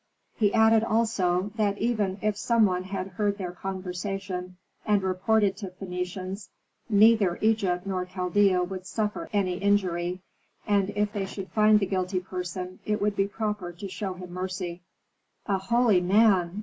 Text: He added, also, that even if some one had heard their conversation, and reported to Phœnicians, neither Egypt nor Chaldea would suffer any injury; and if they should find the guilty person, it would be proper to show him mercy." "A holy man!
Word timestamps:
He 0.33 0.51
added, 0.51 0.83
also, 0.83 1.51
that 1.57 1.77
even 1.77 2.17
if 2.23 2.35
some 2.35 2.65
one 2.65 2.85
had 2.85 3.05
heard 3.09 3.37
their 3.37 3.51
conversation, 3.51 4.57
and 4.83 5.03
reported 5.03 5.55
to 5.57 5.67
Phœnicians, 5.79 6.49
neither 6.89 7.37
Egypt 7.39 7.85
nor 7.85 8.05
Chaldea 8.07 8.63
would 8.63 8.87
suffer 8.87 9.29
any 9.31 9.59
injury; 9.59 10.23
and 10.65 10.89
if 10.95 11.13
they 11.13 11.27
should 11.27 11.49
find 11.51 11.79
the 11.79 11.85
guilty 11.85 12.19
person, 12.19 12.79
it 12.83 12.99
would 12.99 13.15
be 13.15 13.27
proper 13.27 13.71
to 13.73 13.87
show 13.87 14.15
him 14.15 14.31
mercy." 14.33 14.81
"A 15.45 15.59
holy 15.59 16.01
man! 16.01 16.59